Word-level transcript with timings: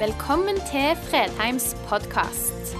Velkommen 0.00 0.56
til 0.64 0.96
Fredheims 0.96 1.74
podkast. 1.84 2.70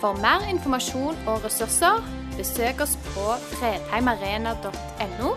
For 0.00 0.16
mer 0.16 0.46
informasjon 0.48 1.18
og 1.28 1.42
ressurser, 1.44 1.98
besøk 2.38 2.78
oss 2.80 2.94
på 3.10 3.24
fredheimarena.no, 3.50 5.32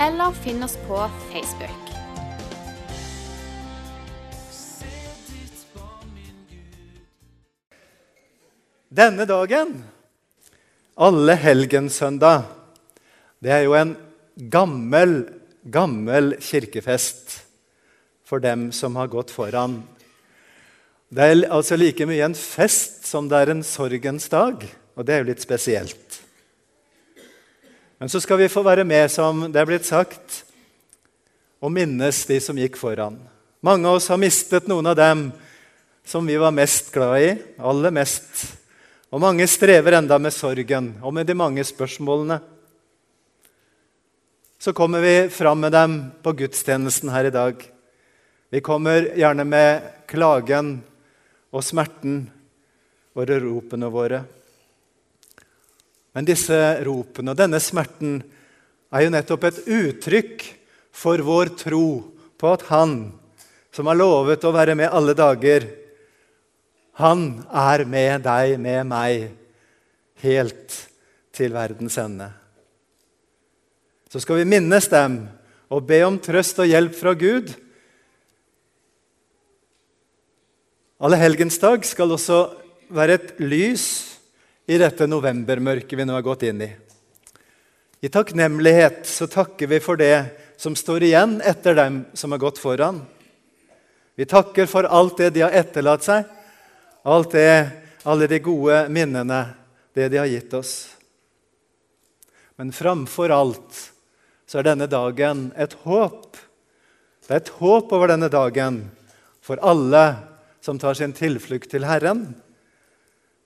eller 0.00 0.38
finn 0.38 0.64
oss 0.64 0.78
på 0.86 1.02
Facebook. 1.26 1.90
Denne 8.88 9.26
dagen, 9.28 9.74
alle 10.96 11.36
helgensøndag, 11.36 12.46
det 13.44 13.52
er 13.58 13.66
jo 13.66 13.76
en 13.76 13.92
gammel, 14.56 15.18
gammel 15.68 16.32
kirkefest 16.40 17.42
for 18.24 18.40
dem 18.40 18.70
som 18.72 18.96
har 18.96 19.12
gått 19.12 19.36
foran. 19.36 19.82
Det 21.06 21.22
er 21.22 21.44
altså 21.54 21.76
like 21.78 22.06
mye 22.08 22.24
en 22.26 22.34
fest 22.34 23.04
som 23.06 23.28
det 23.30 23.38
er 23.38 23.52
en 23.52 23.62
sorgens 23.62 24.26
dag, 24.28 24.64
og 24.98 25.06
det 25.06 25.14
er 25.14 25.22
jo 25.22 25.28
litt 25.28 25.44
spesielt. 25.44 26.18
Men 27.96 28.10
så 28.10 28.20
skal 28.20 28.40
vi 28.40 28.50
få 28.50 28.64
være 28.66 28.84
med, 28.84 29.06
som 29.10 29.46
det 29.46 29.60
er 29.60 29.68
blitt 29.68 29.86
sagt, 29.86 30.42
og 31.62 31.70
minnes 31.72 32.24
de 32.28 32.40
som 32.42 32.58
gikk 32.58 32.76
foran. 32.80 33.20
Mange 33.64 33.86
av 33.88 34.00
oss 34.00 34.10
har 34.10 34.20
mistet 34.20 34.66
noen 34.68 34.90
av 34.90 34.98
dem 34.98 35.28
som 36.06 36.26
vi 36.26 36.36
var 36.38 36.52
mest 36.54 36.90
glad 36.94 37.22
i, 37.22 37.30
aller 37.58 37.94
mest. 37.94 38.42
Og 39.14 39.22
mange 39.22 39.46
strever 39.48 39.96
enda 39.96 40.18
med 40.18 40.34
sorgen 40.34 40.90
og 41.00 41.14
med 41.14 41.26
de 41.26 41.38
mange 41.38 41.64
spørsmålene. 41.64 42.40
Så 44.58 44.74
kommer 44.74 45.00
vi 45.00 45.30
fram 45.30 45.62
med 45.62 45.72
dem 45.72 45.96
på 46.22 46.34
gudstjenesten 46.34 47.10
her 47.14 47.30
i 47.30 47.34
dag. 47.34 47.62
Vi 48.50 48.60
kommer 48.60 49.08
gjerne 49.16 49.46
med 49.46 49.88
klagen 50.10 50.76
og 51.56 51.64
smerten 51.64 52.26
og 53.16 53.30
ropene 53.32 53.88
våre. 53.92 54.20
Men 56.16 56.28
disse 56.28 56.56
ropene 56.84 57.32
og 57.32 57.38
denne 57.40 57.60
smerten 57.60 58.18
er 58.92 59.04
jo 59.04 59.12
nettopp 59.12 59.48
et 59.48 59.62
uttrykk 59.64 60.44
for 60.96 61.20
vår 61.24 61.54
tro 61.60 61.86
på 62.36 62.52
at 62.52 62.68
Han 62.70 62.98
som 63.76 63.88
har 63.90 63.98
lovet 63.98 64.44
å 64.44 64.54
være 64.54 64.76
med 64.78 64.88
alle 64.88 65.12
dager, 65.16 65.66
han 66.96 67.42
er 67.52 67.82
med 67.84 68.22
deg, 68.24 68.54
med 68.56 68.86
meg, 68.88 69.26
helt 70.24 70.76
til 71.36 71.52
verdens 71.52 71.98
ende. 72.00 72.30
Så 74.08 74.22
skal 74.24 74.40
vi 74.40 74.48
minnes 74.48 74.88
dem 74.88 75.18
og 75.68 75.84
be 75.84 75.98
om 76.06 76.16
trøst 76.22 76.62
og 76.62 76.70
hjelp 76.70 76.96
fra 76.96 77.12
Gud 77.18 77.52
Allehelgensdag 80.96 81.82
skal 81.84 82.14
også 82.14 82.36
være 82.96 83.18
et 83.18 83.40
lys 83.44 83.82
i 84.64 84.78
dette 84.80 85.04
novembermørket 85.04 85.98
vi 85.98 86.04
nå 86.08 86.14
har 86.16 86.22
gått 86.24 86.46
inn 86.48 86.62
i. 86.64 86.68
I 88.00 88.08
takknemlighet 88.08 89.02
så 89.04 89.26
takker 89.28 89.68
vi 89.68 89.80
for 89.84 90.00
det 90.00 90.24
som 90.56 90.72
står 90.72 91.04
igjen 91.04 91.34
etter 91.44 91.76
dem 91.76 91.98
som 92.16 92.32
har 92.32 92.40
gått 92.40 92.56
foran. 92.62 93.02
Vi 94.16 94.24
takker 94.24 94.64
for 94.70 94.88
alt 94.88 95.20
det 95.20 95.34
de 95.34 95.42
har 95.44 95.52
etterlatt 95.52 96.06
seg, 96.06 96.24
alt 97.04 97.36
det, 97.36 97.68
alle 98.08 98.28
de 98.30 98.38
gode 98.40 98.86
minnene, 98.88 99.42
det 99.92 100.08
de 100.14 100.20
har 100.22 100.30
gitt 100.30 100.54
oss. 100.56 100.72
Men 102.56 102.72
framfor 102.72 103.34
alt 103.36 103.82
så 104.48 104.62
er 104.62 104.70
denne 104.70 104.88
dagen 104.88 105.50
et 105.60 105.76
håp. 105.84 106.40
Det 107.26 107.36
er 107.36 107.44
et 107.44 107.52
håp 107.60 107.92
over 107.92 108.14
denne 108.14 108.32
dagen 108.32 108.80
for 109.44 109.60
alle 109.60 110.06
som 110.66 110.80
tar 110.82 110.98
sin 110.98 111.14
tilflukt 111.14 111.70
til 111.70 111.86
Herren, 111.86 112.34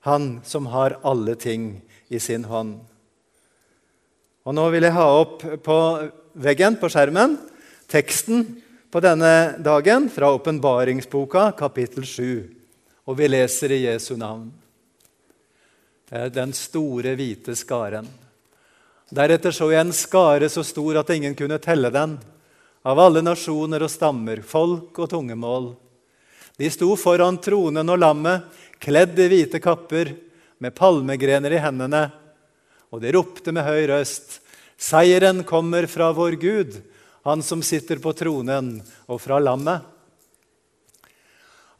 Han 0.01 0.39
som 0.41 0.65
har 0.73 0.97
alle 1.05 1.35
ting 1.37 1.83
i 2.09 2.17
sin 2.17 2.47
hånd. 2.49 2.79
Og 4.49 4.55
Nå 4.57 4.63
vil 4.73 4.87
jeg 4.87 4.95
ha 4.95 5.05
opp 5.19 5.43
på 5.61 5.77
veggen 6.33 6.79
på 6.81 6.89
skjermen 6.89 7.35
teksten 7.91 8.47
på 8.91 9.01
denne 9.03 9.59
dagen 9.61 10.07
fra 10.09 10.31
åpenbaringsboka, 10.33 11.51
kapittel 11.59 12.07
7. 12.07 12.49
Og 13.05 13.17
vi 13.19 13.29
leser 13.29 13.75
i 13.75 13.83
Jesu 13.83 14.15
navn. 14.17 14.49
Er 16.09 16.33
den 16.33 16.55
store, 16.57 17.13
hvite 17.15 17.55
skaren. 17.55 18.09
Deretter 19.11 19.53
så 19.53 19.69
jeg 19.71 19.85
en 19.85 19.95
skare 19.95 20.49
så 20.49 20.63
stor 20.63 21.03
at 21.03 21.13
ingen 21.13 21.35
kunne 21.37 21.59
telle 21.61 21.91
den, 21.91 22.17
av 22.81 22.99
alle 22.99 23.21
nasjoner 23.21 23.83
og 23.85 23.91
stammer, 23.91 24.41
folk 24.41 24.97
og 24.97 25.11
tungemål. 25.11 25.73
De 26.61 26.69
sto 26.69 26.91
foran 26.93 27.39
tronen 27.41 27.89
og 27.89 27.97
lammet, 27.97 28.43
kledd 28.77 29.17
i 29.17 29.25
hvite 29.31 29.57
kapper, 29.57 30.11
med 30.61 30.75
palmegrener 30.77 31.55
i 31.57 31.61
hendene. 31.63 32.03
Og 32.93 33.01
de 33.01 33.13
ropte 33.15 33.49
med 33.49 33.65
høy 33.65 33.87
røst, 33.89 34.37
Seieren 34.77 35.41
kommer 35.41 35.87
fra 35.89 36.11
vår 36.13 36.37
Gud, 36.37 36.77
Han 37.25 37.41
som 37.41 37.65
sitter 37.65 37.97
på 38.01 38.13
tronen, 38.13 38.75
og 39.09 39.17
fra 39.21 39.39
lammet. 39.41 39.81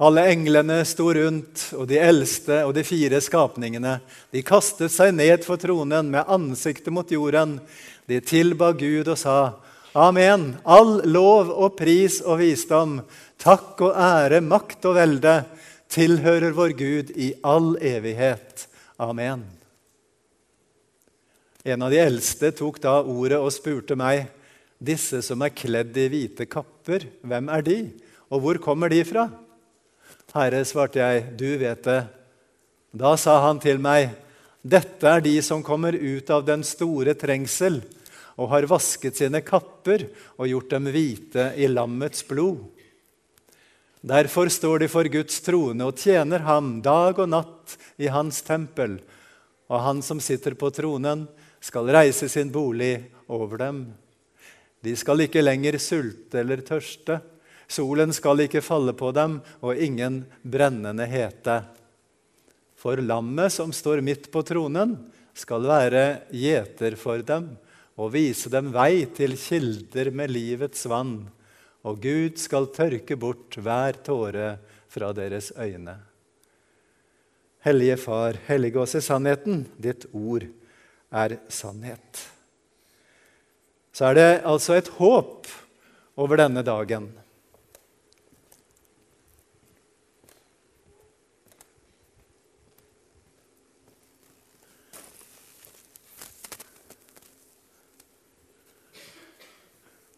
Alle 0.02 0.26
englene 0.34 0.80
sto 0.86 1.14
rundt, 1.14 1.68
og 1.78 1.86
de 1.90 2.02
eldste 2.02 2.64
og 2.66 2.74
de 2.74 2.82
fire 2.86 3.22
skapningene. 3.22 4.00
De 4.34 4.42
kastet 4.42 4.90
seg 4.94 5.14
ned 5.14 5.46
for 5.46 5.62
tronen 5.62 6.10
med 6.10 6.26
ansiktet 6.26 6.90
mot 6.94 7.10
jorden. 7.10 7.60
De 8.10 8.18
tilba 8.22 8.74
Gud 8.74 9.14
og 9.14 9.22
sa, 9.22 9.40
Amen. 9.92 10.54
All 10.64 11.02
lov 11.04 11.50
og 11.52 11.74
pris 11.76 12.22
og 12.24 12.40
visdom, 12.40 13.02
takk 13.42 13.82
og 13.88 13.98
ære, 13.98 14.42
makt 14.46 14.86
og 14.90 14.98
velde 15.00 15.36
tilhører 15.92 16.54
vår 16.56 16.76
Gud 16.78 17.12
i 17.18 17.34
all 17.44 17.74
evighet. 17.82 18.68
Amen. 19.02 19.44
En 21.66 21.84
av 21.86 21.94
de 21.94 22.00
eldste 22.02 22.54
tok 22.58 22.80
da 22.82 23.00
ordet 23.02 23.38
og 23.42 23.52
spurte 23.54 23.98
meg, 23.98 24.30
disse 24.82 25.20
som 25.26 25.44
er 25.46 25.54
kledd 25.54 25.98
i 26.00 26.08
hvite 26.10 26.48
kapper, 26.50 27.06
hvem 27.22 27.52
er 27.54 27.66
de, 27.66 27.78
og 28.34 28.42
hvor 28.42 28.62
kommer 28.64 28.90
de 28.90 29.04
fra? 29.06 29.28
Herre, 30.34 30.64
svarte 30.66 31.02
jeg, 31.02 31.26
du 31.38 31.50
vet 31.60 31.84
det. 31.86 32.02
Da 32.96 33.14
sa 33.20 33.38
han 33.46 33.60
til 33.62 33.82
meg, 33.84 34.14
dette 34.62 35.08
er 35.10 35.22
de 35.26 35.36
som 35.44 35.64
kommer 35.66 35.96
ut 35.96 36.30
av 36.34 36.46
den 36.48 36.64
store 36.66 37.14
trengsel 37.18 37.82
og 38.40 38.50
har 38.54 38.68
vasket 38.70 39.18
sine 39.18 39.42
kapper 39.46 40.06
og 40.38 40.50
gjort 40.50 40.72
dem 40.74 40.90
hvite 40.94 41.52
i 41.60 41.70
lammets 41.70 42.24
blod. 42.30 42.64
Derfor 44.02 44.50
står 44.50 44.82
de 44.82 44.88
for 44.90 45.06
Guds 45.14 45.38
trone 45.46 45.86
og 45.86 46.00
tjener 46.02 46.42
ham 46.48 46.80
dag 46.82 47.20
og 47.22 47.30
natt 47.30 47.76
i 48.02 48.10
hans 48.10 48.42
tempel. 48.42 48.98
Og 49.70 49.84
han 49.86 50.02
som 50.02 50.20
sitter 50.20 50.58
på 50.58 50.72
tronen, 50.74 51.28
skal 51.62 51.92
reise 51.94 52.26
sin 52.30 52.50
bolig 52.50 52.96
over 53.30 53.62
dem. 53.62 53.84
De 54.82 54.96
skal 54.98 55.28
ikke 55.28 55.44
lenger 55.46 55.78
sulte 55.78 56.42
eller 56.42 56.64
tørste. 56.66 57.20
Solen 57.70 58.10
skal 58.12 58.42
ikke 58.48 58.64
falle 58.66 58.96
på 58.98 59.12
dem, 59.16 59.38
og 59.62 59.78
ingen 59.78 60.24
brennende 60.42 61.06
hete. 61.08 61.62
For 62.82 62.98
lammet 62.98 63.54
som 63.54 63.70
står 63.70 64.02
midt 64.02 64.32
på 64.34 64.42
tronen, 64.44 64.98
skal 65.38 65.64
være 65.70 66.06
gjeter 66.36 66.98
for 67.00 67.22
dem 67.24 67.54
og 68.02 68.12
vise 68.16 68.50
dem 68.52 68.72
vei 68.74 69.06
til 69.16 69.38
kilder 69.40 70.10
med 70.16 70.34
livets 70.34 70.84
vann. 70.90 71.30
Og 71.88 72.02
Gud 72.02 72.38
skal 72.38 72.70
tørke 72.76 73.18
bort 73.18 73.58
hver 73.58 73.98
tåre 74.06 74.56
fra 74.92 75.12
deres 75.18 75.50
øyne. 75.58 75.96
Hellige 77.66 77.98
Far, 78.02 78.38
hellige 78.48 78.82
oss 78.82 78.96
i 78.98 79.02
sannheten. 79.06 79.66
Ditt 79.78 80.08
ord 80.14 80.48
er 81.14 81.38
sannhet. 81.50 82.22
Så 83.94 84.08
er 84.10 84.18
det 84.18 84.30
altså 84.48 84.78
et 84.80 84.90
håp 84.98 85.50
over 86.18 86.42
denne 86.42 86.64
dagen. 86.66 87.10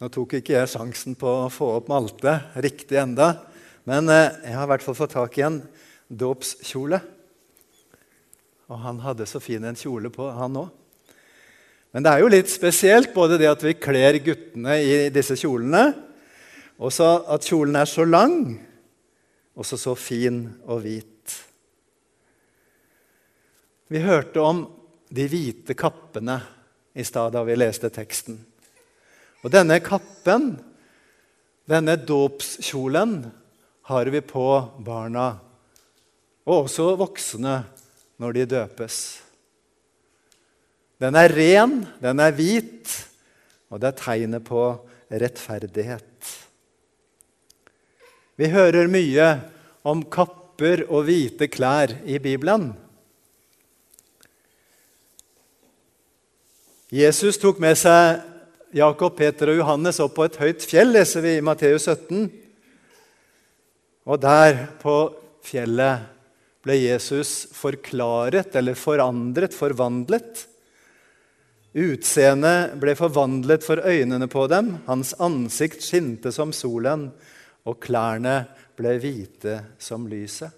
Nå 0.03 0.09
tok 0.11 0.33
ikke 0.35 0.57
jeg 0.57 0.67
sjansen 0.67 1.13
på 1.15 1.29
å 1.45 1.47
få 1.47 1.77
opp 1.77 1.85
Malte 1.87 2.33
riktig 2.59 2.97
enda, 2.99 3.37
men 3.87 4.09
eh, 4.11 4.33
jeg 4.49 4.57
har 4.57 4.65
i 4.67 4.69
hvert 4.73 4.83
fall 4.83 4.97
fått 4.97 5.13
tak 5.15 5.37
i 5.39 5.45
en 5.47 5.61
dåpskjole. 6.11 6.99
Og 8.67 8.81
han 8.83 8.99
hadde 8.99 9.29
så 9.31 9.39
fin 9.39 9.63
en 9.63 9.79
kjole 9.79 10.11
på, 10.11 10.27
han 10.27 10.59
òg. 10.59 10.67
Men 11.95 12.03
det 12.03 12.11
er 12.11 12.19
jo 12.19 12.33
litt 12.35 12.51
spesielt 12.51 13.15
både 13.15 13.39
det 13.39 13.47
at 13.53 13.63
vi 13.63 13.77
kler 13.79 14.19
guttene 14.27 14.75
i 14.83 14.93
disse 15.15 15.39
kjolene, 15.39 15.85
og 16.83 16.91
så 16.91 17.13
at 17.31 17.47
kjolen 17.47 17.79
er 17.79 17.87
så 17.87 18.03
lang 18.03 18.39
og 19.55 19.63
så, 19.63 19.79
så 19.79 19.95
fin 19.95 20.49
og 20.67 20.83
hvit. 20.83 21.43
Vi 23.87 24.03
hørte 24.03 24.43
om 24.43 24.65
de 25.07 25.31
hvite 25.31 25.79
kappene 25.79 26.41
i 26.91 27.07
stad 27.07 27.37
da 27.37 27.47
vi 27.47 27.55
leste 27.55 27.87
teksten. 27.87 28.49
Og 29.43 29.51
denne 29.51 29.79
kappen, 29.83 30.53
denne 31.67 31.97
dåpskjolen, 31.99 33.17
har 33.83 34.07
vi 34.07 34.21
på 34.23 34.47
barna, 34.79 35.33
og 36.47 36.65
også 36.65 36.93
voksne, 36.99 37.57
når 38.23 38.35
de 38.37 38.45
døpes. 38.47 38.97
Den 41.03 41.17
er 41.19 41.33
ren, 41.35 41.81
den 41.99 42.21
er 42.23 42.35
hvit, 42.35 42.93
og 43.67 43.81
det 43.83 43.89
er 43.89 43.99
tegnet 43.99 44.45
på 44.47 44.63
rettferdighet. 45.11 46.29
Vi 48.39 48.47
hører 48.53 48.87
mye 48.87 49.27
om 49.83 50.05
kapper 50.07 50.85
og 50.87 51.09
hvite 51.09 51.49
klær 51.51 51.97
i 52.07 52.21
Bibelen. 52.23 52.71
Jesus 56.93 57.39
tok 57.41 57.59
med 57.59 57.75
seg 57.81 58.21
Jakob, 58.73 59.13
Peter 59.13 59.51
og 59.51 59.59
Johannes 59.59 59.99
opp 60.01 60.15
på 60.17 60.25
et 60.25 60.39
høyt 60.41 60.63
fjell, 60.65 60.95
leser 60.95 61.21
vi 61.21 61.35
i 61.37 61.43
Matteus 61.45 61.85
17. 61.85 62.23
Og 64.09 64.17
der 64.17 64.63
på 64.81 64.95
fjellet 65.45 66.07
ble 66.65 66.79
Jesus 66.79 67.51
forklaret 67.53 68.57
eller 68.57 68.73
forandret, 68.73 69.53
forvandlet. 69.53 70.47
Utseendet 71.77 72.73
ble 72.81 72.97
forvandlet 72.97 73.65
for 73.65 73.77
øynene 73.85 74.25
på 74.31 74.47
dem, 74.49 74.79
hans 74.87 75.13
ansikt 75.21 75.85
skinte 75.85 76.33
som 76.33 76.49
solen, 76.49 77.11
og 77.69 77.77
klærne 77.83 78.39
ble 78.73 78.97
hvite 78.97 79.59
som 79.77 80.09
lyset. 80.09 80.49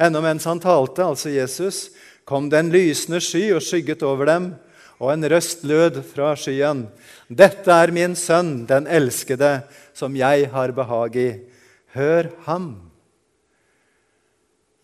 Ennå 0.00 0.24
mens 0.24 0.48
han 0.48 0.64
talte, 0.64 1.04
altså 1.04 1.28
Jesus, 1.32 1.90
kom 2.24 2.48
det 2.48 2.62
en 2.62 2.72
lysende 2.72 3.20
sky 3.20 3.50
og 3.52 3.64
skygget 3.64 4.04
over 4.04 4.32
dem 4.32 4.54
og 4.96 5.12
en 5.12 5.28
røst 5.28 5.64
lød 5.68 6.00
fra 6.08 6.32
skyen. 6.38 6.86
Dette 7.28 7.72
er 7.72 7.92
min 7.94 8.16
sønn, 8.16 8.64
den 8.68 8.88
elskede, 8.88 9.60
som 9.96 10.16
jeg 10.16 10.48
har 10.52 10.72
behag 10.76 11.16
i. 11.20 11.30
Hør 11.96 12.30
ham. 12.46 12.70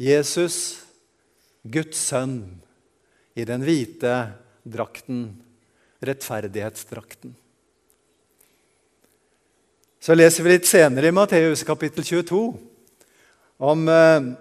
Jesus, 0.00 0.82
Guds 1.62 2.00
sønn, 2.10 2.40
i 3.38 3.46
den 3.48 3.64
hvite 3.64 4.16
drakten, 4.68 5.30
rettferdighetsdrakten. 6.04 7.32
Så 10.02 10.16
leser 10.18 10.42
vi 10.42 10.56
litt 10.56 10.66
senere 10.66 11.12
i 11.12 11.14
Matteus 11.14 11.62
kapittel 11.64 12.02
22 12.02 12.40
om 13.62 13.84
eh, 13.86 14.32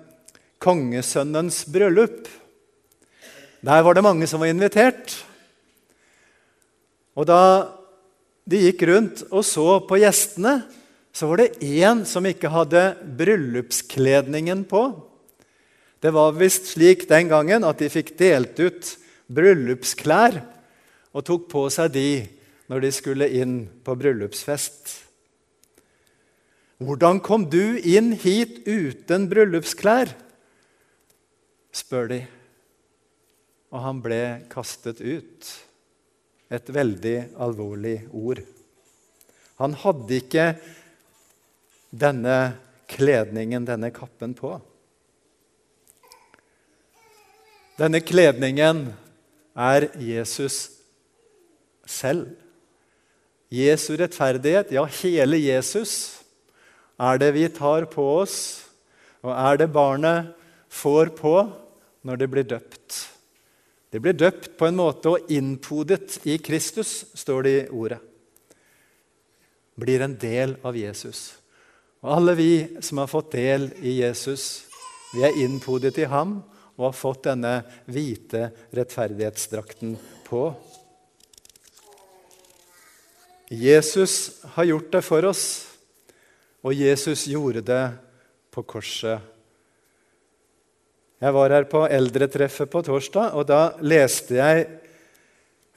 kongesønnens 0.61 1.63
bryllup. 1.69 2.25
Der 3.61 3.83
var 3.85 3.93
det 3.93 4.03
mange 4.03 4.25
som 4.27 4.41
var 4.41 4.49
invitert. 4.49 5.13
Og 7.17 7.27
da 7.27 7.41
de 8.47 8.61
gikk 8.65 8.85
rundt 8.89 9.23
og 9.29 9.43
så 9.45 9.79
på 9.87 9.99
gjestene, 10.01 10.61
så 11.11 11.27
var 11.27 11.41
det 11.41 11.59
én 11.59 12.05
som 12.07 12.25
ikke 12.25 12.51
hadde 12.51 12.83
bryllupskledningen 13.19 14.63
på. 14.69 14.83
Det 16.01 16.13
var 16.15 16.37
visst 16.39 16.71
slik 16.71 17.05
den 17.09 17.29
gangen 17.29 17.67
at 17.67 17.81
de 17.81 17.91
fikk 17.91 18.15
delt 18.19 18.57
ut 18.59 18.95
bryllupsklær 19.31 20.39
og 21.11 21.25
tok 21.27 21.49
på 21.51 21.67
seg 21.73 21.91
de 21.93 22.09
når 22.71 22.85
de 22.85 22.91
skulle 22.95 23.27
inn 23.35 23.55
på 23.83 23.95
bryllupsfest. 23.99 24.95
Hvordan 26.81 27.19
kom 27.21 27.45
du 27.51 27.77
inn 27.77 28.15
hit 28.17 28.63
uten 28.65 29.27
bryllupsklær? 29.29 30.15
spør 31.71 32.07
de. 32.09 32.21
Og 33.71 33.83
han 33.83 33.99
ble 34.03 34.23
kastet 34.51 35.03
ut 35.03 35.51
et 36.51 36.71
veldig 36.73 37.15
alvorlig 37.39 38.01
ord. 38.11 38.41
Han 39.61 39.75
hadde 39.77 40.17
ikke 40.17 40.47
denne 41.91 42.37
kledningen, 42.91 43.65
denne 43.67 43.91
kappen, 43.95 44.33
på. 44.35 44.57
Denne 47.79 48.01
kledningen 48.03 48.89
er 49.55 49.87
Jesus 50.01 50.63
selv. 51.87 52.33
Jesu 53.51 53.93
rettferdighet, 53.99 54.71
ja, 54.75 54.83
hele 55.01 55.39
Jesus, 55.41 56.21
er 57.01 57.19
det 57.19 57.31
vi 57.35 57.47
tar 57.51 57.87
på 57.91 58.05
oss, 58.21 58.35
og 59.23 59.33
er 59.35 59.59
det 59.59 59.71
barnet 59.75 60.31
får 60.71 61.11
på 61.17 61.35
når 62.07 62.21
det 62.21 62.29
blir 62.31 62.47
døpt. 62.47 63.10
De 63.91 63.99
ble 63.99 64.13
døpt 64.15 64.53
på 64.59 64.69
en 64.69 64.77
måte 64.79 65.11
og 65.11 65.31
innpodet 65.31 66.21
i 66.23 66.37
Kristus, 66.39 67.03
står 67.11 67.43
det 67.43 67.55
i 67.57 67.67
ordet. 67.75 67.99
Blir 69.79 70.03
en 70.05 70.15
del 70.19 70.55
av 70.67 70.77
Jesus. 70.79 71.33
Og 72.01 72.13
alle 72.15 72.35
vi 72.39 72.51
som 72.83 73.01
har 73.01 73.11
fått 73.11 73.33
del 73.35 73.67
i 73.83 73.97
Jesus, 73.99 74.63
vi 75.11 75.25
er 75.27 75.35
innpodet 75.43 75.97
i 75.99 76.07
ham 76.07 76.39
og 76.77 76.87
har 76.87 76.95
fått 76.97 77.25
denne 77.27 77.57
hvite 77.91 78.47
rettferdighetsdrakten 78.71 79.97
på. 80.25 80.45
Jesus 83.51 84.39
har 84.55 84.69
gjort 84.69 84.93
det 84.95 85.03
for 85.03 85.27
oss, 85.27 85.43
og 86.63 86.77
Jesus 86.77 87.27
gjorde 87.27 87.65
det 87.67 87.83
på 88.55 88.63
korset 88.63 89.30
jeg 91.21 91.33
var 91.35 91.53
her 91.53 91.67
på 91.69 91.83
eldretreffet 91.85 92.69
på 92.73 92.81
torsdag, 92.81 93.35
og 93.37 93.45
da 93.45 93.75
leste 93.85 94.39
jeg 94.39 94.63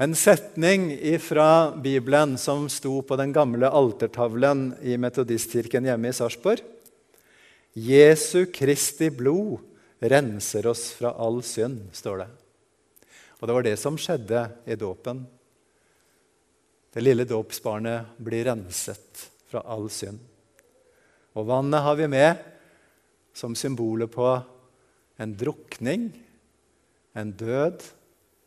en 0.01 0.15
setning 0.17 0.87
fra 1.21 1.75
Bibelen 1.77 2.39
som 2.41 2.65
sto 2.73 3.03
på 3.05 3.19
den 3.21 3.35
gamle 3.37 3.69
altertavlen 3.69 4.71
i 4.81 4.97
Metodistkirken 4.97 5.85
hjemme 5.85 6.09
i 6.09 6.17
Sarpsborg. 6.17 6.65
Jesu 7.77 8.47
Kristi 8.55 9.11
blod 9.13 9.61
renser 10.01 10.71
oss 10.71 10.89
fra 10.97 11.13
all 11.21 11.43
synd, 11.45 11.91
står 11.93 12.25
det. 12.25 12.31
Og 13.39 13.45
det 13.45 13.59
var 13.59 13.69
det 13.69 13.77
som 13.83 14.01
skjedde 14.01 14.47
i 14.65 14.79
dåpen. 14.81 15.21
Det 16.89 17.05
lille 17.05 17.29
dåpsbarnet 17.29 18.17
blir 18.17 18.49
renset 18.49 19.29
fra 19.53 19.61
all 19.69 19.91
synd. 19.93 20.19
Og 21.37 21.47
vannet 21.53 21.85
har 21.85 22.01
vi 22.01 22.09
med 22.09 22.43
som 23.37 23.53
symbolet 23.59 24.09
på 24.09 24.33
en 25.19 25.35
drukning, 25.39 26.09
en 27.15 27.31
død 27.33 27.85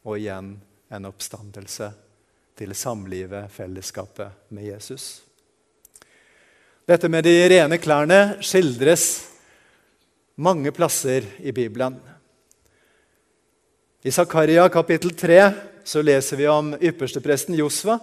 og 0.08 0.18
igjen 0.18 0.56
en 0.92 1.08
oppstandelse 1.08 1.92
til 2.58 2.74
samlivet, 2.76 3.52
fellesskapet 3.54 4.52
med 4.56 4.70
Jesus. 4.72 5.22
Dette 6.88 7.10
med 7.12 7.26
de 7.28 7.36
rene 7.52 7.78
klærne 7.84 8.38
skildres 8.44 9.08
mange 10.40 10.72
plasser 10.72 11.26
i 11.44 11.52
Bibelen. 11.52 11.98
I 14.04 14.12
Zakaria 14.12 14.68
kapittel 14.72 15.12
3 15.18 15.42
så 15.88 16.04
leser 16.04 16.40
vi 16.40 16.48
om 16.48 16.74
ypperstepresten 16.80 17.58
Josva. 17.60 17.98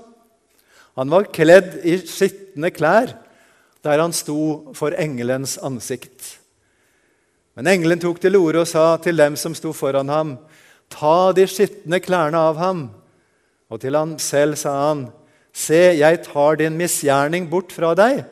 Han 0.94 1.10
var 1.10 1.30
kledd 1.32 1.80
i 1.84 1.96
skitne 2.04 2.70
klær 2.74 3.16
der 3.84 4.00
han 4.00 4.14
sto 4.16 4.72
for 4.76 4.96
engelens 4.96 5.58
ansikt. 5.60 6.43
Men 7.54 7.70
engelen 7.70 8.00
tok 8.02 8.18
til 8.22 8.36
orde 8.38 8.64
og 8.64 8.70
sa 8.70 8.96
til 9.02 9.18
dem 9.18 9.36
som 9.38 9.54
sto 9.54 9.72
foran 9.76 10.10
ham, 10.10 10.36
ta 10.90 11.32
de 11.36 11.46
skitne 11.48 12.00
klærne 12.02 12.38
av 12.50 12.58
ham. 12.58 12.88
Og 13.70 13.80
til 13.82 13.96
han 13.96 14.16
selv 14.22 14.58
sa 14.58 14.74
han, 14.88 15.06
se, 15.54 15.94
jeg 16.00 16.22
tar 16.26 16.58
din 16.58 16.74
misgjerning 16.78 17.46
bort 17.50 17.72
fra 17.74 17.92
deg, 17.98 18.24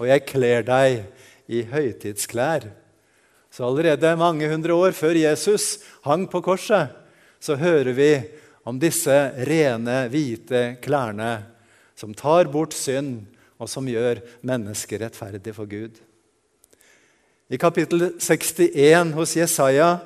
og 0.00 0.08
jeg 0.08 0.24
kler 0.28 0.64
deg 0.64 1.04
i 1.52 1.60
høytidsklær. 1.68 2.70
Så 3.52 3.66
allerede 3.68 4.16
mange 4.18 4.48
hundre 4.50 4.74
år 4.74 4.96
før 4.96 5.14
Jesus 5.14 5.76
hang 6.02 6.24
på 6.30 6.40
korset, 6.42 6.90
så 7.38 7.54
hører 7.60 7.92
vi 7.94 8.10
om 8.64 8.80
disse 8.80 9.12
rene, 9.46 10.06
hvite 10.08 10.80
klærne 10.82 11.44
som 11.94 12.16
tar 12.16 12.48
bort 12.50 12.74
synd, 12.74 13.26
og 13.60 13.68
som 13.70 13.86
gjør 13.86 14.18
mennesket 14.42 15.04
rettferdig 15.04 15.54
for 15.54 15.68
Gud. 15.70 16.00
I 17.54 17.58
kapittel 17.60 18.08
61 18.18 19.12
hos 19.14 19.36
Jesaja 19.36 20.00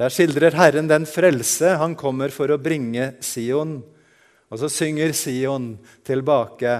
der 0.00 0.10
skildrer 0.10 0.56
Herren 0.56 0.88
den 0.90 1.04
frelse 1.06 1.76
han 1.78 1.92
kommer 1.94 2.32
for 2.34 2.50
å 2.50 2.58
bringe 2.58 3.12
Sion. 3.22 3.76
Og 4.50 4.58
så 4.58 4.70
synger 4.72 5.12
Sion 5.14 5.76
tilbake. 6.02 6.72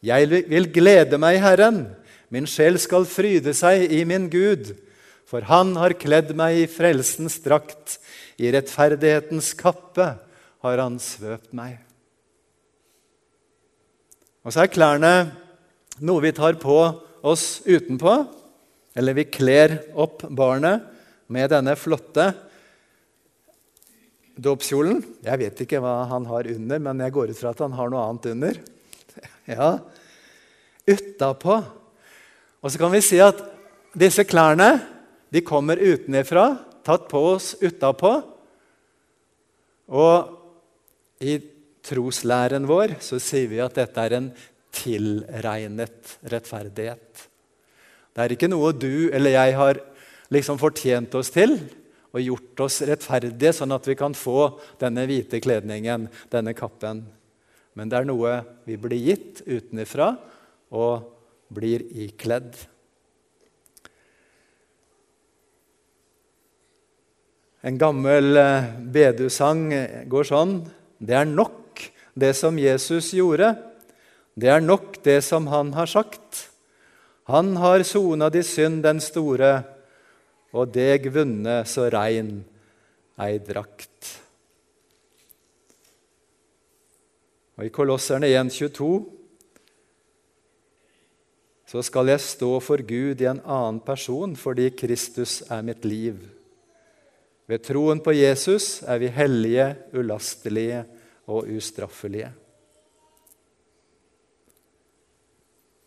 Jeg 0.00 0.30
vil 0.48 0.70
glede 0.72 1.18
meg 1.20 1.36
i 1.36 1.42
Herren, 1.42 1.82
min 2.32 2.48
sjel 2.48 2.78
skal 2.80 3.04
fryde 3.10 3.52
seg 3.54 3.90
i 3.92 4.04
min 4.08 4.30
Gud. 4.32 4.70
For 5.26 5.44
han 5.50 5.74
har 5.76 5.98
kledd 5.98 6.32
meg 6.38 6.62
i 6.62 6.70
frelsens 6.70 7.36
drakt, 7.44 7.98
i 8.40 8.48
rettferdighetens 8.54 9.52
kappe 9.58 10.08
har 10.64 10.80
han 10.80 10.96
svøpt 11.02 11.52
meg. 11.56 11.76
Og 14.46 14.54
så 14.54 14.64
er 14.64 14.72
klærne 14.72 15.14
noe 15.98 16.24
vi 16.24 16.32
tar 16.36 16.56
på 16.62 16.78
oss 17.26 17.58
utenpå. 17.66 18.16
Eller 18.96 19.16
vi 19.16 19.26
kler 19.28 19.78
opp 19.94 20.24
barnet 20.32 20.84
med 21.32 21.50
denne 21.52 21.74
flotte 21.78 22.30
dåpskjolen. 24.36 25.02
Jeg 25.24 25.40
vet 25.42 25.62
ikke 25.64 25.80
hva 25.84 25.98
han 26.10 26.26
har 26.28 26.48
under, 26.52 26.80
men 26.88 27.04
jeg 27.04 27.14
går 27.16 27.32
ut 27.32 27.40
fra 27.40 27.52
at 27.52 27.62
han 27.64 27.76
har 27.76 27.92
noe 27.92 28.08
annet 28.08 28.32
under. 28.34 28.64
Ja, 29.46 29.76
Utapå. 30.86 31.58
Og 32.62 32.70
så 32.70 32.78
kan 32.78 32.92
vi 32.94 33.02
si 33.02 33.18
at 33.22 33.40
disse 33.98 34.22
klærne 34.26 34.68
de 35.34 35.42
kommer 35.42 35.80
utenfra, 35.80 36.48
tatt 36.86 37.08
på 37.10 37.22
oss 37.34 37.54
utapå. 37.58 38.12
Og 39.90 41.22
i 41.22 41.38
troslæren 41.86 42.66
vår 42.70 42.96
så 43.02 43.18
sier 43.22 43.50
vi 43.50 43.62
at 43.62 43.74
dette 43.78 44.02
er 44.02 44.16
en 44.18 44.28
tilregnet 44.74 46.16
rettferdighet. 46.30 47.26
Det 48.16 48.24
er 48.24 48.32
ikke 48.32 48.48
noe 48.48 48.72
du 48.72 49.10
eller 49.12 49.34
jeg 49.34 49.56
har 49.58 49.78
liksom 50.32 50.56
fortjent 50.56 51.12
oss 51.18 51.28
til 51.34 51.58
og 52.16 52.22
gjort 52.24 52.62
oss 52.64 52.78
rettferdige, 52.88 53.52
sånn 53.52 53.74
at 53.76 53.84
vi 53.84 53.96
kan 53.98 54.14
få 54.16 54.54
denne 54.80 55.04
hvite 55.04 55.36
kledningen, 55.44 56.06
denne 56.32 56.54
kappen. 56.56 57.02
Men 57.76 57.92
det 57.92 57.98
er 57.98 58.08
noe 58.08 58.38
vi 58.64 58.78
blir 58.80 59.02
gitt 59.04 59.42
utenfra 59.44 60.14
og 60.72 61.10
blir 61.52 61.84
ikledd. 61.92 62.56
En 67.68 67.76
gammel 67.76 68.40
eh, 68.40 68.72
bedusang 68.94 69.68
går 70.08 70.28
sånn 70.28 70.60
Det 70.96 71.16
er 71.18 71.28
nok, 71.28 71.82
det 72.16 72.32
som 72.38 72.56
Jesus 72.56 73.12
gjorde. 73.12 73.52
Det 74.32 74.48
er 74.48 74.64
nok, 74.64 75.02
det 75.04 75.18
som 75.26 75.50
han 75.52 75.74
har 75.76 75.90
sagt. 75.90 76.46
Han 77.26 77.56
har 77.58 77.82
sona 77.82 78.28
di 78.30 78.42
synd, 78.46 78.84
den 78.84 79.00
store, 79.02 79.58
og 80.54 80.70
deg 80.74 81.08
vunne 81.10 81.58
så 81.66 81.88
rein 81.90 82.38
ei 83.18 83.40
drakt. 83.42 84.12
Og 87.56 87.66
I 87.66 87.72
Kolosserne 87.72 88.28
1,22 88.30 88.88
så 91.66 91.82
skal 91.82 92.12
jeg 92.12 92.22
stå 92.22 92.52
for 92.62 92.78
Gud 92.86 93.20
i 93.24 93.26
en 93.26 93.42
annen 93.42 93.80
person 93.82 94.36
fordi 94.38 94.68
Kristus 94.78 95.40
er 95.50 95.64
mitt 95.66 95.82
liv. 95.88 96.20
Ved 97.50 97.62
troen 97.66 97.98
på 98.02 98.14
Jesus 98.14 98.84
er 98.86 99.00
vi 99.02 99.10
hellige, 99.10 99.72
ulastelige 99.94 100.84
og 101.26 101.50
ustraffelige. 101.50 102.30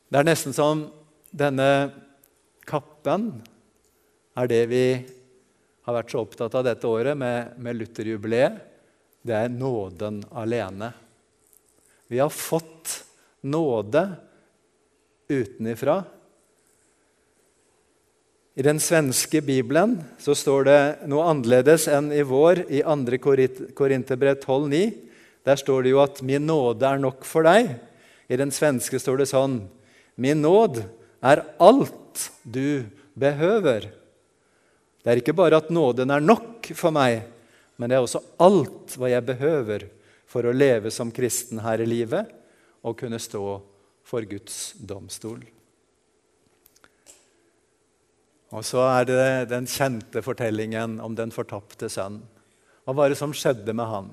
Det 0.09 0.19
er 0.19 0.27
nesten 0.27 0.55
som 0.57 0.87
denne 1.31 1.69
kappen 2.69 3.31
er 4.37 4.49
det 4.49 4.63
vi 4.71 4.85
har 5.85 5.95
vært 5.95 6.13
så 6.13 6.23
opptatt 6.23 6.55
av 6.57 6.65
dette 6.67 6.89
året 6.89 7.17
med, 7.17 7.55
med 7.57 7.79
Lutherjubileet. 7.79 8.59
Det 9.25 9.35
er 9.35 9.51
nåden 9.51 10.21
alene. 10.31 10.91
Vi 12.09 12.21
har 12.21 12.31
fått 12.33 13.03
nåde 13.41 14.05
utenifra. 15.29 16.03
I 18.59 18.65
den 18.65 18.79
svenske 18.83 19.41
bibelen 19.45 19.97
så 20.19 20.35
står 20.35 20.65
det 20.67 20.79
noe 21.07 21.27
annerledes 21.31 21.87
enn 21.91 22.09
i 22.11 22.23
vår 22.27 22.65
i 22.67 22.81
2. 22.83 23.19
Korinterbrev 23.77 24.41
12,9. 24.41 24.81
Der 25.47 25.59
står 25.59 25.83
det 25.83 25.93
jo 25.93 26.01
at 26.03 26.21
'min 26.21 26.45
nåde 26.45 26.85
er 26.85 26.99
nok 26.99 27.23
for 27.25 27.47
deg'. 27.47 27.77
I 28.27 28.35
den 28.35 28.51
svenske 28.51 28.99
står 28.99 29.17
det 29.23 29.29
sånn 29.31 29.69
'Min 30.17 30.41
nåd 30.41 30.83
er 31.21 31.45
alt 31.59 32.31
du 32.43 32.85
behøver'. 33.19 33.89
Det 35.03 35.11
er 35.11 35.21
ikke 35.21 35.35
bare 35.35 35.57
at 35.57 35.69
nåden 35.69 36.11
er 36.11 36.19
nok 36.19 36.71
for 36.75 36.91
meg, 36.91 37.23
men 37.77 37.89
det 37.89 37.95
er 37.95 38.03
også 38.03 38.23
alt 38.39 38.97
hva 38.99 39.09
jeg 39.09 39.25
behøver 39.25 39.87
for 40.27 40.45
å 40.45 40.55
leve 40.55 40.91
som 40.91 41.11
kristen 41.11 41.59
her 41.63 41.79
i 41.81 41.87
livet 41.87 42.27
og 42.83 42.97
kunne 42.99 43.19
stå 43.19 43.61
for 44.03 44.27
Guds 44.27 44.73
domstol. 44.75 45.41
Og 48.49 48.65
så 48.65 48.81
er 48.81 49.05
det 49.05 49.49
den 49.51 49.67
kjente 49.69 50.23
fortellingen 50.25 50.97
om 51.05 51.15
den 51.15 51.31
fortapte 51.31 51.89
sønn. 51.89 52.19
Hva 52.83 52.95
var 52.97 53.11
det 53.11 53.19
som 53.19 53.33
skjedde 53.35 53.75
med 53.77 53.85
han? 53.85 54.09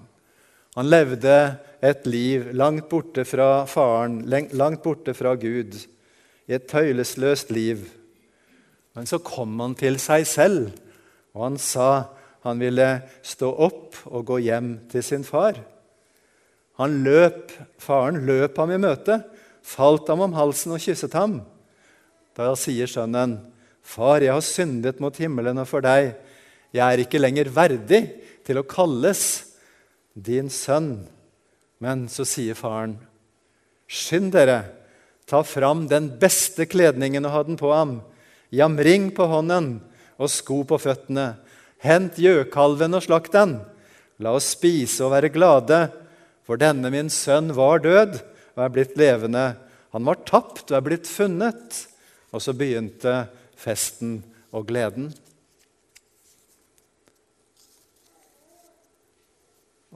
Han 0.76 0.90
levde 0.90 1.56
et 1.80 2.04
liv 2.04 2.50
langt 2.52 2.90
borte 2.90 3.24
fra 3.24 3.64
faren, 3.64 4.20
langt 4.28 4.82
borte 4.84 5.14
fra 5.16 5.32
Gud, 5.40 5.72
i 6.46 6.56
et 6.56 6.66
tøylesløst 6.70 7.50
liv. 7.50 7.84
Men 8.94 9.06
så 9.06 9.18
kom 9.18 9.58
han 9.60 9.74
til 9.78 9.98
seg 10.00 10.26
selv, 10.28 10.70
og 11.36 11.50
han 11.50 11.58
sa 11.60 11.90
han 12.46 12.60
ville 12.62 12.86
stå 13.26 13.48
opp 13.66 13.98
og 14.06 14.28
gå 14.28 14.38
hjem 14.46 14.76
til 14.92 15.02
sin 15.02 15.24
far. 15.26 15.58
Han 16.78 17.00
løp, 17.02 17.50
Faren 17.80 18.22
løp 18.28 18.58
ham 18.60 18.70
i 18.70 18.78
møte 18.78 19.18
falt 19.66 20.08
ham 20.10 20.22
om 20.26 20.36
halsen 20.36 20.76
og 20.76 20.82
kysset 20.82 21.16
ham. 21.18 21.40
Da 22.36 22.54
sier 22.58 22.86
sønnen, 22.86 23.38
'Far, 23.82 24.18
jeg 24.18 24.34
har 24.34 24.42
syndet 24.42 25.00
mot 25.00 25.16
himmelen 25.16 25.58
og 25.58 25.68
for 25.68 25.80
deg.' 25.80 26.14
'Jeg 26.74 26.92
er 26.92 26.98
ikke 26.98 27.22
lenger 27.22 27.48
verdig 27.48 28.02
til 28.44 28.58
å 28.58 28.66
kalles 28.66 29.46
din 30.14 30.50
sønn.' 30.50 31.06
Men 31.80 32.08
så 32.08 32.24
sier 32.24 32.54
faren, 32.54 32.98
'Skynd 33.88 34.32
dere, 34.32 34.64
ta 35.26 35.42
fram 35.42 35.86
den 35.90 36.08
beste 36.20 36.66
kledningen 36.66 37.26
og 37.26 37.34
ha 37.34 37.42
den 37.42 37.58
på 37.58 37.72
ham.' 37.74 38.00
'Jamring 38.52 39.10
på 39.10 39.26
hånden 39.26 39.80
og 40.18 40.30
sko 40.30 40.62
på 40.64 40.78
føttene.' 40.78 41.36
'Hent 41.82 42.16
gjøkalven 42.16 42.94
og 42.94 43.02
slakt 43.02 43.32
den.' 43.34 43.60
'La 44.18 44.32
oss 44.38 44.54
spise 44.54 45.04
og 45.04 45.12
være 45.12 45.34
glade.' 45.34 45.90
For 46.46 46.54
denne 46.54 46.92
min 46.94 47.10
sønn 47.10 47.50
var 47.56 47.82
død 47.82 48.20
og 48.54 48.60
er 48.62 48.70
blitt 48.70 48.94
levende. 48.94 49.56
Han 49.90 50.06
var 50.06 50.22
tapt 50.22 50.70
og 50.70 50.76
er 50.78 50.84
blitt 50.86 51.08
funnet. 51.10 51.86
Og 52.30 52.42
så 52.42 52.54
begynte 52.54 53.26
festen 53.58 54.20
og 54.54 54.68
gleden. 54.68 55.10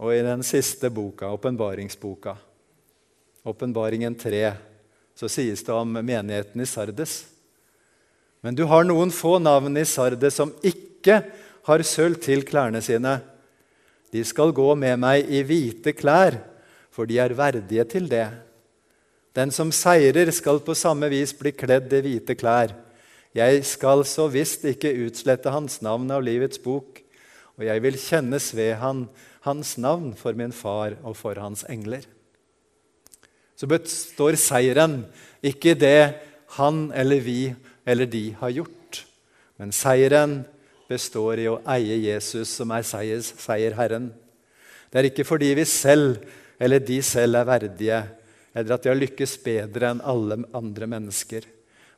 Og 0.00 0.14
i 0.16 0.22
den 0.24 0.42
siste 0.46 0.90
boka, 0.90 1.28
åpenbaringsboka, 1.36 2.34
Åpenbaringen 3.44 4.14
3, 4.20 4.52
så 5.20 5.28
sies 5.28 5.60
det 5.66 5.74
om 5.76 5.98
menigheten 6.00 6.62
i 6.64 6.68
Sardes. 6.68 7.26
Men 8.40 8.56
du 8.56 8.62
har 8.64 8.86
noen 8.88 9.10
få 9.12 9.34
navn 9.42 9.76
i 9.76 9.84
Sardes 9.84 10.38
som 10.40 10.54
ikke 10.64 11.18
har 11.68 11.84
sølv 11.84 12.16
til 12.24 12.40
klærne 12.48 12.80
sine. 12.80 13.18
De 14.10 14.22
skal 14.24 14.54
gå 14.56 14.72
med 14.80 14.96
meg 15.02 15.28
i 15.28 15.42
hvite 15.44 15.92
klær, 15.92 16.38
for 16.88 17.04
de 17.04 17.18
er 17.20 17.36
verdige 17.36 17.84
til 17.92 18.08
det. 18.08 18.30
Den 19.36 19.52
som 19.54 19.68
seirer, 19.70 20.32
skal 20.32 20.62
på 20.64 20.74
samme 20.74 21.10
vis 21.12 21.34
bli 21.36 21.52
kledd 21.52 21.92
i 21.94 22.00
hvite 22.06 22.34
klær. 22.34 22.72
Jeg 23.36 23.60
skal 23.68 24.02
så 24.08 24.24
visst 24.32 24.64
ikke 24.66 24.90
utslette 25.04 25.52
hans 25.52 25.78
navn 25.84 26.08
av 26.10 26.24
livets 26.24 26.58
bok, 26.64 27.04
og 27.60 27.68
jeg 27.68 27.84
vil 27.84 28.00
kjennes 28.00 28.48
ved 28.56 28.72
han, 28.80 29.04
hans 29.44 29.76
navn 29.76 30.16
for 30.16 30.32
min 30.32 30.56
far 30.56 30.96
og 31.04 31.14
for 31.20 31.36
hans 31.38 31.62
engler. 31.68 32.08
Så 33.60 33.68
består 33.68 34.38
seieren 34.40 35.02
ikke 35.44 35.74
i 35.74 35.80
det 35.82 36.16
han 36.56 36.86
eller 36.96 37.20
vi 37.20 37.50
eller 37.84 38.08
de 38.08 38.30
har 38.40 38.54
gjort, 38.54 39.02
men 39.60 39.74
seieren 39.76 40.38
består 40.88 41.42
i 41.42 41.48
å 41.50 41.58
eie 41.68 41.98
Jesus, 42.00 42.48
som 42.56 42.72
er 42.72 42.86
seierherren. 42.86 44.08
Det 44.88 44.98
er 44.98 45.10
ikke 45.10 45.28
fordi 45.28 45.52
vi 45.58 45.66
selv 45.68 46.24
eller 46.60 46.80
de 46.80 46.98
selv 47.04 47.36
er 47.36 47.50
verdige, 47.50 48.00
eller 48.56 48.74
at 48.74 48.84
de 48.84 48.90
har 48.90 48.98
lykkes 48.98 49.36
bedre 49.44 49.92
enn 49.92 50.02
alle 50.08 50.40
andre 50.56 50.88
mennesker. 50.96 51.44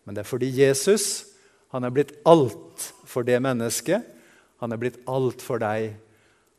Men 0.02 0.18
det 0.18 0.24
er 0.24 0.32
fordi 0.32 0.50
Jesus 0.58 1.28
han 1.72 1.86
er 1.86 1.94
blitt 1.94 2.12
alt 2.28 2.90
for 3.08 3.24
det 3.24 3.38
mennesket. 3.40 4.02
Han 4.60 4.74
er 4.74 4.82
blitt 4.82 4.98
alt 5.08 5.40
for 5.40 5.62
deg, 5.62 5.94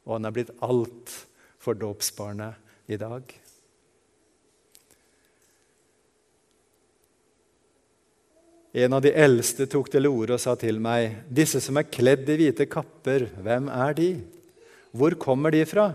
og 0.08 0.18
han 0.18 0.32
er 0.32 0.36
blitt 0.40 0.56
alt 0.64 1.20
for 1.62 1.78
dåpsbarnet 1.78 2.56
i 2.90 2.98
dag. 2.98 3.43
En 8.74 8.94
av 8.98 9.04
de 9.06 9.12
eldste 9.14 9.68
tok 9.70 9.92
til 9.94 10.08
orde 10.10 10.34
og 10.34 10.42
sa 10.42 10.56
til 10.58 10.80
meg.: 10.82 11.20
Disse 11.30 11.62
som 11.62 11.78
er 11.78 11.86
kledd 11.86 12.26
i 12.34 12.40
hvite 12.40 12.66
kapper, 12.66 13.28
hvem 13.46 13.70
er 13.70 13.94
de? 13.94 14.08
Hvor 14.90 15.14
kommer 15.22 15.54
de 15.54 15.62
fra? 15.70 15.92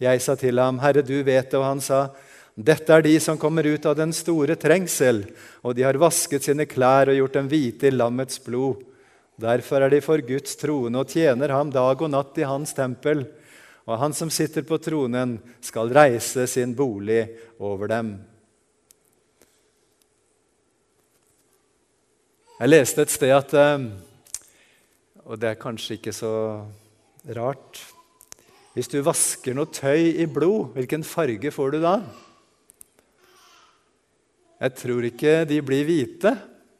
Jeg 0.00 0.22
sa 0.24 0.34
til 0.36 0.58
ham, 0.58 0.80
Herre, 0.80 1.04
du 1.04 1.22
vet 1.22 1.50
det. 1.50 1.58
Og 1.60 1.64
han 1.64 1.84
sa, 1.84 2.08
dette 2.56 2.88
er 2.88 3.04
de 3.04 3.14
som 3.20 3.38
kommer 3.38 3.66
ut 3.68 3.84
av 3.86 3.98
den 3.98 4.12
store 4.16 4.56
trengsel, 4.56 5.24
og 5.62 5.76
de 5.76 5.84
har 5.84 6.00
vasket 6.00 6.46
sine 6.46 6.64
klær 6.70 7.12
og 7.12 7.18
gjort 7.18 7.36
dem 7.36 7.48
hvite 7.52 7.88
i 7.90 7.94
lammets 7.94 8.40
blod. 8.44 8.80
Derfor 9.40 9.82
er 9.82 9.90
de 9.90 10.00
for 10.04 10.22
Guds 10.24 10.56
trone 10.56 11.00
og 11.00 11.10
tjener 11.10 11.52
ham 11.52 11.72
dag 11.74 12.00
og 12.00 12.12
natt 12.12 12.38
i 12.38 12.46
hans 12.48 12.72
tempel. 12.72 13.26
Og 13.84 13.98
han 14.00 14.14
som 14.16 14.30
sitter 14.32 14.64
på 14.64 14.78
tronen, 14.80 15.36
skal 15.60 15.92
reise 15.92 16.46
sin 16.48 16.72
bolig 16.78 17.26
over 17.58 17.90
dem. 17.90 18.14
Jeg 22.54 22.70
leste 22.70 23.02
et 23.02 23.10
sted 23.10 23.32
at 23.34 23.50
eh, 23.58 23.84
Og 25.26 25.38
det 25.42 25.48
er 25.48 25.58
kanskje 25.58 25.96
ikke 25.96 26.12
så 26.14 26.30
rart 27.34 27.80
Hvis 28.76 28.92
du 28.92 29.00
vasker 29.02 29.56
noe 29.58 29.66
tøy 29.74 30.12
i 30.22 30.26
blod, 30.30 30.68
hvilken 30.76 31.02
farge 31.02 31.50
får 31.50 31.74
du 31.74 31.80
da? 31.82 31.96
Jeg 34.62 34.74
tror 34.78 35.06
ikke 35.08 35.32
de 35.50 35.58
blir 35.66 35.82
hvite. 35.84 36.30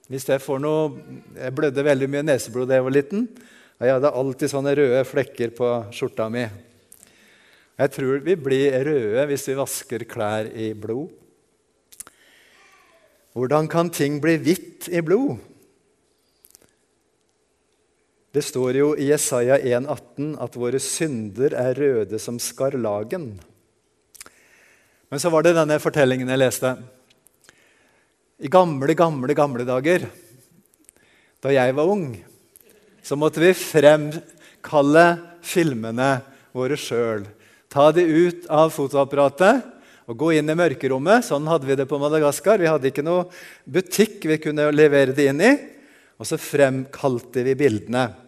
Hvis 0.07 0.28
jeg 0.31 0.43
får 0.45 0.62
noe 0.62 0.93
Jeg 1.40 1.54
blødde 1.57 1.85
veldig 1.87 2.09
mye 2.12 2.23
neseblod 2.28 2.71
da 2.71 2.78
jeg 2.78 2.87
var 2.87 2.95
liten. 2.95 3.25
Og 3.81 3.87
Jeg 3.88 3.97
hadde 3.97 4.12
alltid 4.21 4.52
sånne 4.52 4.75
røde 4.78 5.00
flekker 5.09 5.54
på 5.59 5.71
skjorta 5.90 6.28
mi. 6.31 6.45
Jeg 7.83 7.95
tror 7.97 8.23
vi 8.23 8.37
blir 8.38 8.78
røde 8.87 9.26
hvis 9.26 9.49
vi 9.50 9.59
vasker 9.59 10.07
klær 10.07 10.52
i 10.54 10.71
blod. 10.71 11.11
Hvordan 13.35 13.66
kan 13.66 13.90
ting 13.90 14.21
bli 14.23 14.37
hvitt 14.38 14.87
i 14.95 15.02
blod? 15.02 15.43
Det 18.34 18.42
står 18.42 18.74
jo 18.74 18.86
i 18.98 19.12
Jesaja 19.12 19.60
1,18 19.62 20.32
at 20.42 20.56
våre 20.58 20.80
synder 20.82 21.54
er 21.54 21.76
røde 21.78 22.18
som 22.18 22.40
skarlagen. 22.42 23.28
Men 25.06 25.22
så 25.22 25.30
var 25.30 25.44
det 25.46 25.52
denne 25.54 25.76
fortellingen 25.78 26.32
jeg 26.32 26.40
leste. 26.40 26.72
I 28.42 28.50
gamle, 28.50 28.96
gamle, 28.98 29.36
gamle 29.38 29.62
dager, 29.68 30.08
da 31.38 31.52
jeg 31.54 31.76
var 31.78 31.92
ung, 31.92 32.08
så 33.06 33.14
måtte 33.14 33.38
vi 33.38 33.52
fremkalle 33.54 35.04
filmene 35.46 36.08
våre 36.50 36.74
sjøl. 36.74 37.22
Ta 37.70 37.92
de 37.94 38.02
ut 38.02 38.50
av 38.50 38.74
fotoapparatet 38.74 39.62
og 40.10 40.18
gå 40.18 40.32
inn 40.40 40.50
i 40.50 40.58
mørkerommet. 40.58 41.22
Sånn 41.30 41.46
hadde 41.46 41.70
vi 41.70 41.78
det 41.78 41.86
på 41.86 42.02
Madagaskar. 42.02 42.58
Vi 42.58 42.72
hadde 42.72 42.90
ikke 42.90 43.06
noe 43.06 43.28
butikk 43.62 44.26
vi 44.26 44.42
kunne 44.42 44.72
levere 44.74 45.14
det 45.14 45.30
inn 45.30 45.46
i. 45.46 45.54
Og 46.18 46.26
så 46.26 46.38
fremkalte 46.38 47.46
vi 47.46 47.54
bildene. 47.58 48.24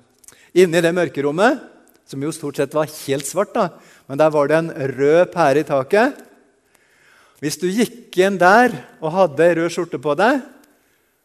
Inne 0.57 0.81
i 0.81 0.85
det 0.85 0.95
mørkerommet, 0.97 1.61
som 2.09 2.23
jo 2.23 2.33
stort 2.33 2.57
sett 2.57 2.75
var 2.77 2.89
helt 2.89 3.27
svart, 3.29 3.53
da, 3.53 3.69
men 4.09 4.21
der 4.21 4.31
var 4.33 4.49
det 4.49 4.61
en 4.61 4.71
rød 4.97 5.33
pære 5.35 5.63
i 5.63 5.67
taket. 5.69 6.23
Hvis 7.43 7.59
du 7.61 7.67
gikk 7.69 8.17
inn 8.25 8.39
der 8.41 8.73
og 9.03 9.13
hadde 9.13 9.51
rød 9.59 9.75
skjorte 9.75 10.01
på 10.01 10.15
deg, 10.17 10.41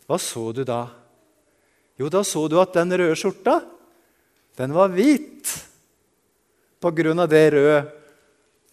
hva 0.09 0.17
så 0.19 0.49
du 0.51 0.65
da? 0.67 0.83
Jo, 2.01 2.09
da 2.11 2.25
så 2.27 2.43
du 2.51 2.57
at 2.59 2.75
den 2.75 2.91
røde 2.91 3.15
skjorta, 3.15 3.61
den 4.59 4.75
var 4.75 4.91
hvit 4.91 5.47
på 6.81 6.91
grunn 6.97 7.23
av 7.23 7.31
det 7.31 7.45
røde 7.55 7.81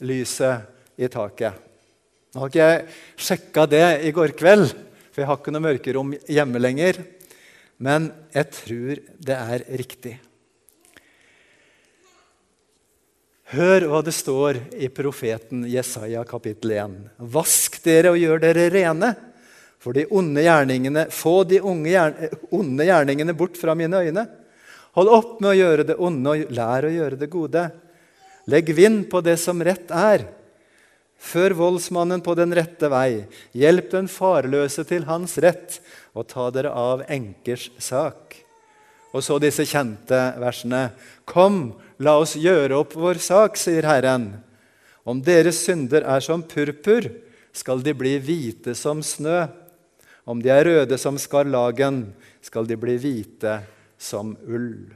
lyset 0.09 0.99
i 0.99 1.07
taket. 1.13 1.55
Nå 2.35 2.43
har 2.43 2.51
ikke 2.51 2.67
jeg 2.67 3.27
sjekka 3.29 3.67
det 3.71 3.87
i 4.09 4.15
går 4.17 4.35
kveld, 4.39 4.73
for 5.13 5.23
jeg 5.23 5.29
har 5.31 5.39
ikke 5.39 5.55
noe 5.55 5.65
mørkerom 5.69 6.17
hjemme 6.27 6.61
lenger. 6.61 6.99
Men 7.79 8.11
jeg 8.35 8.51
tror 8.57 9.05
det 9.23 9.37
er 9.39 9.65
riktig. 9.79 10.19
Hør 13.49 13.87
hva 13.89 14.03
det 14.05 14.13
står 14.13 14.59
i 14.77 14.91
profeten 14.93 15.63
Jesaja 15.73 16.21
kapittel 16.29 16.75
1. 16.75 16.97
Vask 17.33 17.79
dere 17.81 18.11
og 18.13 18.19
gjør 18.21 18.43
dere 18.43 18.67
rene, 18.75 19.09
for 19.81 19.97
de 19.97 20.05
onde 20.13 20.43
gjerningene, 20.45 21.07
få 21.09 21.47
de 21.49 21.63
onde 21.65 22.85
gjerningene 22.85 23.33
bort 23.39 23.57
fra 23.57 23.73
mine 23.79 24.03
øyne. 24.05 24.27
Hold 24.99 25.13
opp 25.17 25.39
med 25.41 25.55
å 25.55 25.57
gjøre 25.57 25.87
det 25.89 25.97
onde, 25.97 26.35
og 26.35 26.53
lær 26.59 26.89
å 26.91 26.93
gjøre 26.93 27.21
det 27.23 27.31
gode. 27.33 27.63
Legg 28.53 28.69
vind 28.77 29.07
på 29.09 29.25
det 29.25 29.39
som 29.41 29.65
rett 29.65 29.97
er. 29.97 30.27
Før 31.17 31.57
voldsmannen 31.57 32.21
på 32.21 32.37
den 32.37 32.53
rette 32.53 32.93
vei. 32.93 33.25
Hjelp 33.57 33.89
den 33.97 34.13
farløse 34.13 34.85
til 34.85 35.09
hans 35.09 35.39
rett, 35.41 35.81
og 36.13 36.29
ta 36.29 36.51
dere 36.53 36.77
av 36.77 37.07
enkers 37.09 37.71
sak. 37.81 38.43
Og 39.17 39.25
så 39.25 39.41
disse 39.41 39.65
kjente 39.65 40.19
versene. 40.37 40.91
Kom, 41.25 41.79
La 41.99 42.15
oss 42.23 42.37
gjøre 42.39 42.77
opp 42.79 42.95
vår 42.95 43.19
sak, 43.23 43.59
sier 43.59 43.87
Herren. 43.89 44.31
Om 45.09 45.23
deres 45.25 45.65
synder 45.65 46.05
er 46.07 46.23
som 46.23 46.45
purpur, 46.47 47.09
skal 47.51 47.83
de 47.83 47.95
bli 47.97 48.15
hvite 48.23 48.75
som 48.79 49.03
snø. 49.03 49.49
Om 50.29 50.43
de 50.45 50.53
er 50.53 50.67
røde 50.69 50.99
som 51.01 51.19
skarlagen, 51.19 52.13
skal 52.45 52.69
de 52.69 52.77
bli 52.79 52.99
hvite 53.01 53.59
som 53.99 54.37
ull. 54.47 54.93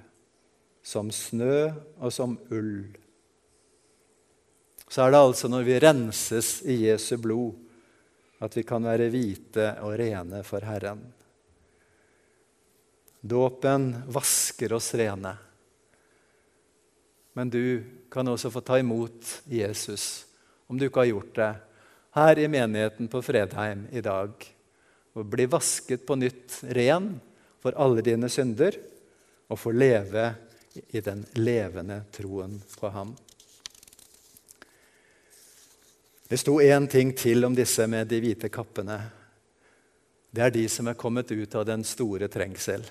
Som 0.83 1.11
snø 1.15 1.73
og 1.99 2.13
som 2.15 2.37
ull. 2.53 2.93
Så 4.93 5.07
er 5.07 5.15
det 5.15 5.23
altså 5.25 5.49
når 5.49 5.67
vi 5.67 5.81
renses 5.81 6.51
i 6.69 6.83
Jesu 6.85 7.17
blod, 7.17 7.57
at 8.43 8.55
vi 8.59 8.65
kan 8.67 8.85
være 8.85 9.09
hvite 9.11 9.69
og 9.87 9.95
rene 9.99 10.43
for 10.45 10.63
Herren. 10.67 11.01
Dåpen 13.23 13.95
vasker 14.13 14.75
oss 14.77 14.91
rene. 14.99 15.33
Men 17.33 17.51
du 17.51 17.85
kan 18.13 18.29
også 18.29 18.51
få 18.53 18.61
ta 18.61 18.79
imot 18.79 19.43
Jesus, 19.49 20.27
om 20.67 20.79
du 20.79 20.87
ikke 20.87 21.05
har 21.05 21.13
gjort 21.13 21.35
det, 21.37 21.53
her 22.13 22.39
i 22.39 22.49
menigheten 22.49 23.09
på 23.09 23.23
Fredheim 23.25 23.87
i 23.93 24.03
dag. 24.05 24.33
Og 25.17 25.29
bli 25.29 25.47
vasket 25.49 26.05
på 26.09 26.17
nytt 26.21 26.59
ren 26.77 27.15
for 27.63 27.77
alle 27.81 28.05
dine 28.05 28.29
synder, 28.33 28.77
og 29.49 29.61
få 29.61 29.73
leve 29.73 30.31
i 30.97 31.01
den 31.05 31.25
levende 31.37 32.03
troen 32.13 32.57
på 32.81 32.89
ham. 32.93 33.13
Det 36.29 36.39
sto 36.41 36.55
én 36.65 36.89
ting 36.89 37.13
til 37.17 37.45
om 37.45 37.55
disse 37.57 37.85
med 37.87 38.09
de 38.09 38.21
hvite 38.25 38.49
kappene. 38.49 38.97
Det 40.33 40.41
er 40.41 40.55
de 40.55 40.65
som 40.73 40.89
er 40.89 40.97
kommet 40.97 41.29
ut 41.29 41.55
av 41.61 41.67
den 41.69 41.85
store 41.85 42.29
trengsel. 42.33 42.87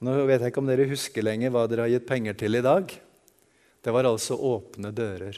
Nå 0.00 0.14
vet 0.24 0.40
jeg 0.40 0.52
ikke 0.52 0.62
om 0.62 0.68
dere 0.70 0.88
husker 0.88 1.24
lenger 1.26 1.52
hva 1.52 1.66
dere 1.68 1.84
har 1.84 1.92
gitt 1.92 2.08
penger 2.08 2.36
til 2.40 2.56
i 2.56 2.64
dag. 2.64 2.88
Det 3.84 3.92
var 3.92 4.08
altså 4.08 4.36
åpne 4.36 4.92
dører. 4.96 5.36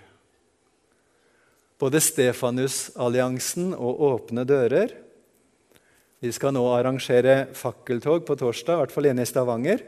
Både 1.83 1.99
Stefanusalliansen 1.99 3.73
og 3.75 4.05
Åpne 4.07 4.45
dører. 4.47 4.93
Vi 6.23 6.31
skal 6.31 6.55
nå 6.55 6.63
arrangere 6.71 7.49
fakkeltog 7.59 8.23
på 8.29 8.37
torsdag, 8.39 8.77
i 8.77 8.81
hvert 8.85 8.95
fall 8.95 9.09
inne 9.11 9.25
i 9.27 9.31
Stavanger. 9.31 9.83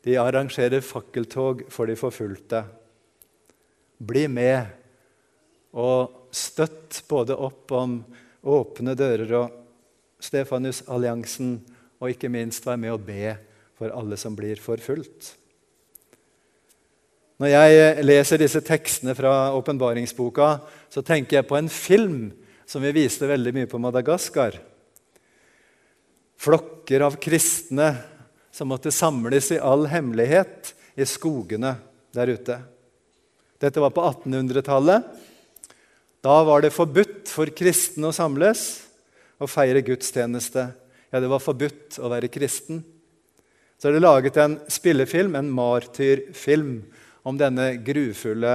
De 0.00 0.16
arrangerer 0.16 0.80
fakkeltog 0.80 1.66
for 1.68 1.92
de 1.92 1.98
forfulgte. 2.00 2.62
Bli 4.00 4.24
med 4.32 4.72
og 5.76 6.32
støtt 6.32 7.02
både 7.10 7.36
opp 7.36 7.76
om 7.76 8.00
Åpne 8.40 8.96
dører 8.96 9.36
og 9.42 9.60
Stefanusalliansen, 10.24 11.58
og 12.00 12.14
ikke 12.14 12.32
minst 12.32 12.64
vær 12.64 12.80
med 12.80 12.96
å 12.96 13.00
be 13.00 13.36
for 13.80 13.92
alle 13.96 14.18
som 14.20 14.34
blir 14.36 14.60
forfulgt. 14.60 15.34
Når 17.40 17.48
jeg 17.48 18.02
leser 18.04 18.42
disse 18.42 18.60
tekstene 18.60 19.14
fra 19.16 19.54
åpenbaringsboka, 19.56 20.48
så 20.92 21.00
tenker 21.00 21.38
jeg 21.38 21.48
på 21.48 21.56
en 21.56 21.70
film 21.72 22.18
som 22.68 22.84
vi 22.84 22.92
viste 22.92 23.24
veldig 23.30 23.54
mye 23.56 23.70
på 23.70 23.80
Madagaskar. 23.80 24.58
Flokker 26.36 27.06
av 27.06 27.16
kristne 27.22 27.94
som 28.52 28.68
måtte 28.68 28.92
samles 28.92 29.48
i 29.56 29.62
all 29.64 29.88
hemmelighet 29.88 30.74
i 31.00 31.08
skogene 31.08 31.78
der 32.12 32.34
ute. 32.36 32.60
Dette 33.60 33.80
var 33.80 33.96
på 33.96 34.04
1800-tallet. 34.04 35.08
Da 36.20 36.36
var 36.44 36.60
det 36.60 36.76
forbudt 36.76 37.32
for 37.32 37.48
kristne 37.56 38.12
å 38.12 38.16
samles 38.16 38.68
og 39.40 39.48
feire 39.48 39.80
gudstjeneste. 39.84 40.68
Ja, 41.08 41.24
det 41.24 41.32
var 41.32 41.40
forbudt 41.40 41.96
å 42.04 42.12
være 42.12 42.28
kristen 42.28 42.84
så 43.80 43.88
er 43.88 43.96
det 43.96 44.04
laget 44.04 44.36
en 44.36 44.58
spillefilm, 44.68 45.38
en 45.38 45.50
martyrfilm, 45.56 46.82
om 47.24 47.36
denne 47.36 47.74
grufulle 47.84 48.54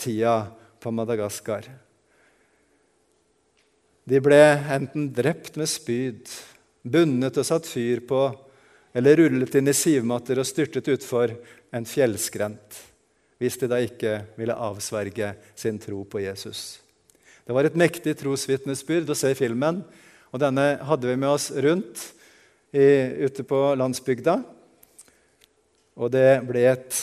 tida 0.00 0.46
på 0.80 0.90
Madagaskar. 0.92 1.68
De 4.04 4.20
ble 4.20 4.40
enten 4.74 5.10
drept 5.14 5.58
med 5.60 5.68
spyd, 5.70 6.24
bundet 6.82 7.36
og 7.38 7.46
satt 7.46 7.68
fyr 7.68 8.00
på, 8.08 8.22
eller 8.96 9.20
rullet 9.20 9.58
inn 9.60 9.68
i 9.70 9.76
sivmatter 9.76 10.40
og 10.40 10.48
styrtet 10.48 10.88
utfor 10.92 11.34
en 11.72 11.86
fjellskrent, 11.88 12.80
hvis 13.40 13.60
de 13.60 13.68
da 13.70 13.78
ikke 13.80 14.16
ville 14.40 14.56
avsverge 14.56 15.34
sin 15.54 15.78
tro 15.82 16.02
på 16.08 16.24
Jesus. 16.24 16.80
Det 17.44 17.54
var 17.54 17.68
et 17.68 17.78
mektig 17.78 18.16
trosvitnesbyrd 18.20 19.12
å 19.12 19.18
se 19.18 19.32
filmen, 19.38 19.82
og 20.32 20.40
denne 20.40 20.66
hadde 20.88 21.08
vi 21.08 21.16
med 21.20 21.28
oss 21.28 21.50
rundt 21.52 22.08
i, 22.72 23.28
ute 23.28 23.44
på 23.44 23.60
landsbygda. 23.76 24.40
Og 25.98 26.12
det 26.12 26.40
ble 26.48 26.64
et 26.70 26.96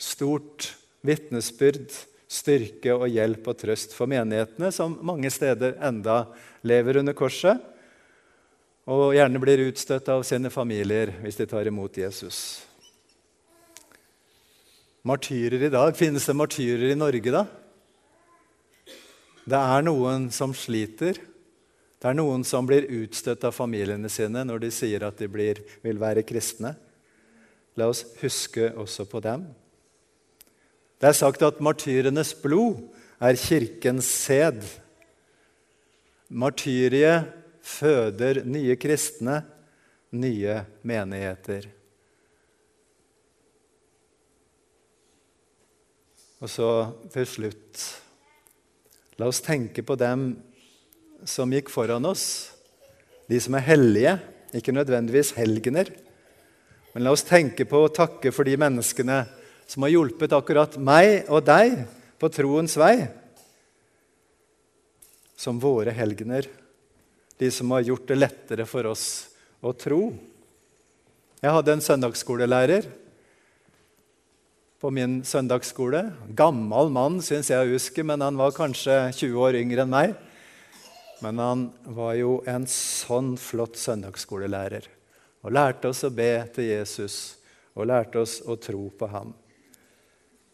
stort 0.00 0.70
vitnesbyrd, 1.04 1.90
styrke 2.32 2.94
og 2.96 3.10
hjelp 3.12 3.50
og 3.52 3.58
trøst 3.60 3.92
for 3.96 4.08
menighetene, 4.08 4.70
som 4.72 4.96
mange 5.04 5.30
steder 5.32 5.76
enda 5.84 6.24
lever 6.64 7.02
under 7.02 7.16
korset, 7.16 7.60
og 8.88 9.12
gjerne 9.14 9.40
blir 9.42 9.66
utstøtt 9.68 10.08
av 10.10 10.24
sine 10.26 10.50
familier 10.50 11.12
hvis 11.22 11.38
de 11.38 11.46
tar 11.46 11.68
imot 11.70 12.00
Jesus. 12.00 12.62
Martyrer 15.06 15.66
i 15.66 15.70
dag. 15.70 15.94
Finnes 15.98 16.26
det 16.26 16.34
martyrer 16.38 16.92
i 16.92 16.98
Norge, 16.98 17.34
da? 17.34 17.44
Det 19.42 19.58
er 19.58 19.84
noen 19.86 20.28
som 20.34 20.54
sliter. 20.54 21.18
Det 21.98 22.10
er 22.10 22.18
noen 22.18 22.42
som 22.46 22.66
blir 22.66 22.86
utstøtt 23.02 23.44
av 23.46 23.54
familiene 23.54 24.10
sine 24.10 24.44
når 24.46 24.64
de 24.64 24.70
sier 24.74 25.02
at 25.06 25.18
de 25.18 25.28
blir, 25.30 25.62
vil 25.82 25.98
være 26.02 26.24
kristne. 26.26 26.74
La 27.78 27.88
oss 27.88 28.04
huske 28.20 28.68
også 28.76 29.06
på 29.08 29.20
dem. 29.24 29.46
Det 31.00 31.08
er 31.08 31.16
sagt 31.18 31.42
at 31.42 31.60
martyrenes 31.64 32.34
blod 32.38 32.78
er 33.22 33.38
kirkens 33.38 34.06
sæd. 34.26 34.60
Martyriet 36.28 37.32
føder 37.62 38.42
nye 38.44 38.76
kristne, 38.76 39.40
nye 40.12 40.60
menigheter. 40.82 41.66
Og 46.42 46.50
så 46.50 46.68
til 47.14 47.28
slutt 47.28 47.82
La 49.20 49.28
oss 49.28 49.42
tenke 49.44 49.84
på 49.86 49.94
dem 50.00 50.32
som 51.28 51.52
gikk 51.52 51.68
foran 51.70 52.08
oss, 52.08 52.24
de 53.30 53.38
som 53.38 53.54
er 53.54 53.66
hellige, 53.66 54.14
ikke 54.56 54.74
nødvendigvis 54.74 55.34
helgener. 55.36 55.92
Men 56.92 57.06
la 57.06 57.12
oss 57.14 57.24
tenke 57.24 57.64
på 57.68 57.84
å 57.86 57.92
takke 57.92 58.32
for 58.34 58.44
de 58.48 58.58
menneskene 58.60 59.22
som 59.68 59.84
har 59.86 59.94
hjulpet 59.94 60.34
akkurat 60.36 60.76
meg 60.76 61.30
og 61.32 61.46
deg 61.48 61.86
på 62.20 62.28
troens 62.32 62.76
vei. 62.76 63.08
Som 65.40 65.60
våre 65.62 65.94
helgener, 65.96 66.46
de 67.40 67.48
som 67.50 67.72
har 67.74 67.86
gjort 67.86 68.04
det 68.10 68.20
lettere 68.20 68.68
for 68.68 68.90
oss 68.92 69.06
å 69.64 69.72
tro. 69.72 70.12
Jeg 71.42 71.56
hadde 71.56 71.74
en 71.74 71.82
søndagsskolelærer 71.82 72.86
på 74.82 74.90
min 74.94 75.20
søndagsskole. 75.26 76.04
Gammel 76.36 76.92
mann, 76.92 77.20
syns 77.24 77.50
jeg 77.50 77.64
å 77.64 77.72
huske, 77.72 78.04
men 78.06 78.22
han 78.22 78.38
var 78.38 78.54
kanskje 78.54 79.08
20 79.16 79.42
år 79.48 79.58
yngre 79.62 79.86
enn 79.86 79.94
meg. 79.94 80.16
Men 81.22 81.38
han 81.40 81.68
var 81.96 82.16
jo 82.18 82.40
en 82.50 82.66
sånn 82.70 83.36
flott 83.40 83.78
søndagsskolelærer 83.80 84.90
og 85.42 85.54
lærte 85.54 85.90
oss 85.90 86.04
å 86.06 86.12
be 86.14 86.32
til 86.54 86.70
Jesus 86.70 87.16
og 87.74 87.88
lærte 87.88 88.22
oss 88.22 88.40
å 88.46 88.56
tro 88.60 88.86
på 88.98 89.08
ham. 89.10 89.32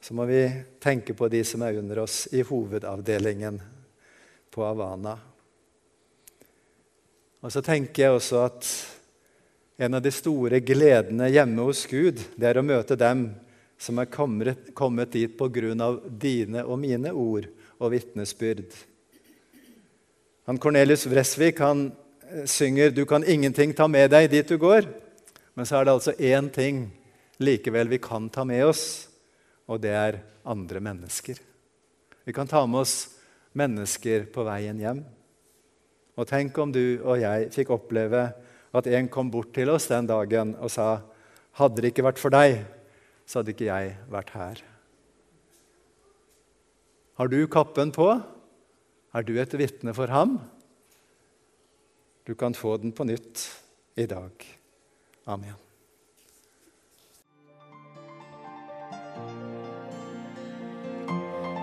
Så 0.01 0.15
må 0.15 0.25
vi 0.29 0.45
tenke 0.81 1.15
på 1.15 1.29
de 1.29 1.43
som 1.45 1.63
er 1.67 1.81
under 1.81 2.05
oss 2.05 2.27
i 2.33 2.45
hovedavdelingen 2.47 3.59
på 4.55 4.65
Havana. 4.65 5.17
Og 7.43 7.53
så 7.53 7.63
tenker 7.63 8.05
jeg 8.05 8.15
også 8.17 8.41
at 8.47 8.71
en 9.79 9.95
av 9.95 10.03
de 10.03 10.11
store 10.15 10.59
gledene 10.65 11.29
hjemme 11.31 11.67
hos 11.69 11.85
Gud, 11.87 12.23
det 12.35 12.49
er 12.49 12.59
å 12.59 12.67
møte 12.67 12.99
dem 12.99 13.29
som 13.79 14.01
er 14.03 14.11
kommet, 14.11 15.13
dit 15.13 15.37
på 15.39 15.47
grunn 15.55 15.83
av 15.83 16.01
dine 16.11 16.65
og 16.67 16.81
mine 16.83 17.13
ord 17.15 17.47
og 17.79 17.93
vitnesbyrd. 17.95 18.73
Han 20.51 20.59
Cornelius 20.59 21.07
Vresvik 21.07 21.61
han 21.63 21.91
synger 22.45 22.91
'Du 22.91 23.05
kan 23.05 23.25
ingenting 23.25 23.75
ta 23.75 23.87
med 23.87 24.11
deg 24.11 24.31
dit 24.31 24.49
du 24.49 24.59
går'. 24.59 24.89
Men 25.55 25.67
så 25.67 25.77
er 25.77 25.85
det 25.85 25.93
altså 25.93 26.13
én 26.13 26.51
ting 26.53 26.93
likevel 27.39 27.89
vi 27.89 27.99
kan 27.99 28.29
ta 28.31 28.45
med 28.45 28.65
oss, 28.65 29.09
og 29.69 29.81
det 29.81 29.91
er 29.91 30.21
andre 30.47 30.81
mennesker. 30.81 31.39
Vi 32.25 32.33
kan 32.33 32.47
ta 32.47 32.67
med 32.67 32.81
oss 32.81 33.09
mennesker 33.55 34.27
på 34.33 34.45
veien 34.45 34.79
hjem. 34.79 35.05
Og 36.17 36.27
tenk 36.27 36.59
om 36.59 36.73
du 36.73 37.01
og 37.05 37.21
jeg 37.21 37.51
fikk 37.55 37.71
oppleve 37.71 38.33
at 38.75 38.87
en 38.87 39.09
kom 39.09 39.31
bort 39.31 39.53
til 39.55 39.71
oss 39.71 39.87
den 39.87 40.07
dagen 40.07 40.55
og 40.61 40.71
sa 40.71 41.01
'Hadde 41.59 41.83
det 41.83 41.91
ikke 41.91 42.07
vært 42.07 42.19
for 42.19 42.31
deg, 42.31 42.65
så 43.27 43.39
hadde 43.41 43.51
ikke 43.51 43.67
jeg 43.67 43.97
vært 44.09 44.31
her. 44.31 44.63
Har 47.19 47.27
du 47.27 47.47
kappen 47.47 47.91
på? 47.91 48.23
Er 49.15 49.23
du 49.23 49.41
et 49.41 49.59
vitne 49.59 49.95
for 49.95 50.07
ham? 50.07 50.39
Du 52.29 52.35
kan 52.35 52.55
få 52.55 52.77
den 52.77 52.93
på 52.93 53.05
nytt 53.05 53.63
i 53.97 54.05
dag. 54.07 54.31
Amen. 55.25 55.55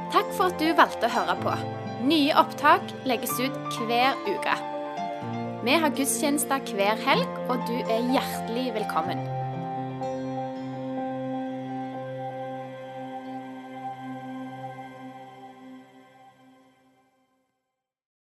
Takk 0.10 0.34
for 0.34 0.50
at 0.50 0.58
du 0.58 0.72
valgte 0.74 1.06
å 1.06 1.14
høre 1.20 1.38
på. 1.44 1.54
Nye 2.10 2.34
opptak 2.42 2.98
legges 3.06 3.38
ut 3.38 3.78
hver 3.86 4.18
uke. 4.26 4.58
Vi 5.70 5.80
har 5.86 5.94
gudstjenester 5.94 6.74
hver 6.74 6.98
helg, 7.12 7.42
og 7.46 7.62
du 7.70 7.78
er 7.86 8.14
hjertelig 8.18 8.72
velkommen. 8.82 9.35